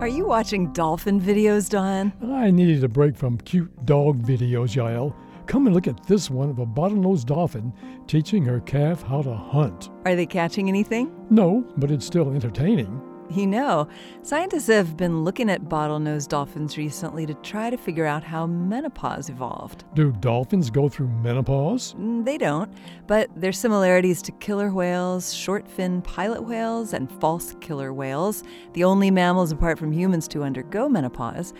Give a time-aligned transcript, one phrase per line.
[0.00, 2.14] Are you watching dolphin videos, Don?
[2.32, 5.14] I needed a break from cute dog videos, Yael.
[5.46, 7.70] Come and look at this one of a bottlenose dolphin
[8.06, 9.90] teaching her calf how to hunt.
[10.06, 11.12] Are they catching anything?
[11.28, 13.09] No, but it's still entertaining.
[13.30, 13.86] You know,
[14.22, 19.28] scientists have been looking at bottlenose dolphins recently to try to figure out how menopause
[19.28, 19.84] evolved.
[19.94, 21.94] Do dolphins go through menopause?
[21.94, 22.72] Mm, They don't,
[23.06, 28.82] but their similarities to killer whales, short fin pilot whales, and false killer whales, the
[28.82, 31.54] only mammals apart from humans to undergo menopause,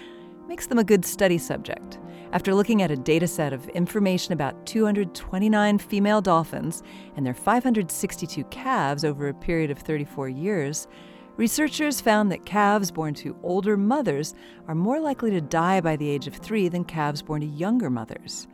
[0.48, 2.00] makes them a good study subject.
[2.32, 6.82] After looking at a data set of information about 229 female dolphins
[7.16, 10.88] and their 562 calves over a period of 34 years,
[11.36, 14.34] researchers found that calves born to older mothers
[14.68, 17.90] are more likely to die by the age of three than calves born to younger
[17.90, 18.46] mothers.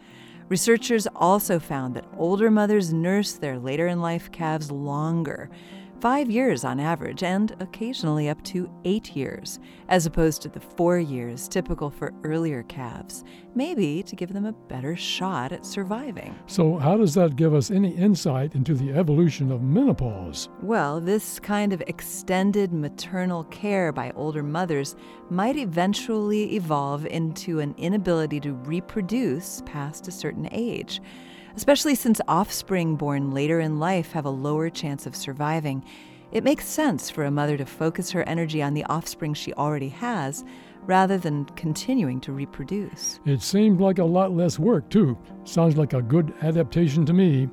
[0.48, 5.50] Researchers also found that older mothers nurse their later in life calves longer,
[6.00, 10.98] five years on average, and occasionally up to eight years, as opposed to the four
[10.98, 16.34] years typical for earlier calves, maybe to give them a better shot at surviving.
[16.46, 20.48] So, how does that give us any insight into the evolution of menopause?
[20.62, 24.96] Well, this kind of extended maternal care by older mothers
[25.30, 31.00] might eventually evolve into an inability to reproduce past a certain age,
[31.56, 35.84] especially since offspring born later in life have a lower chance of surviving.
[36.32, 39.88] It makes sense for a mother to focus her energy on the offspring she already
[39.88, 40.44] has
[40.82, 43.18] rather than continuing to reproduce.
[43.24, 45.18] It seemed like a lot less work, too.
[45.44, 47.48] Sounds like a good adaptation to me.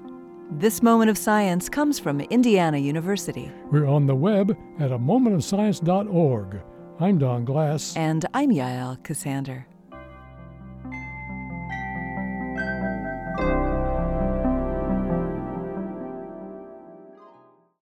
[0.52, 3.52] This moment of science comes from Indiana University.
[3.72, 6.62] We're on the web at a momentofscience.org.
[7.00, 7.98] I'm Don Glass.
[7.98, 9.66] And I'm Yael Ksander.